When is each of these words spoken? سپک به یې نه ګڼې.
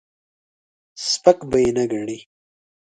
سپک 1.09 1.39
به 1.49 1.57
یې 1.63 1.71
نه 1.77 1.83
ګڼې. 1.91 2.17